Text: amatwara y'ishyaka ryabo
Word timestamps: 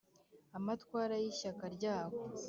amatwara 0.57 1.15
y'ishyaka 1.23 1.65
ryabo 1.75 2.15